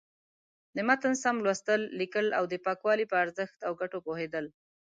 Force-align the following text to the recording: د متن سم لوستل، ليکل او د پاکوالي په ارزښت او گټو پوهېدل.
د 0.75 0.77
متن 0.87 1.13
سم 1.23 1.35
لوستل، 1.45 1.81
ليکل 1.99 2.27
او 2.37 2.43
د 2.51 2.53
پاکوالي 2.65 3.05
په 3.11 3.15
ارزښت 3.23 3.59
او 3.67 3.71
گټو 3.81 3.99
پوهېدل. 4.07 4.45